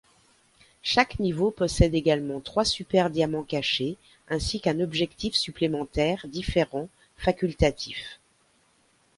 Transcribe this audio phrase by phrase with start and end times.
[0.81, 3.97] Chaque niveau possède également trois super diamants cachés
[4.29, 8.19] ainsi qu'un objectif supplémentaire différent facultatif.